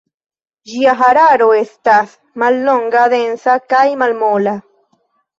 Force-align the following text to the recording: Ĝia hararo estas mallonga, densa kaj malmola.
Ĝia 0.69 0.93
hararo 0.99 1.49
estas 1.57 2.15
mallonga, 2.43 3.03
densa 3.11 3.57
kaj 3.75 3.83
malmola. 4.05 4.55